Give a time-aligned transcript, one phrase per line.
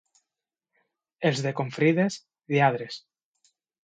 [1.29, 2.17] Els de Confrides,
[2.55, 2.99] lladres.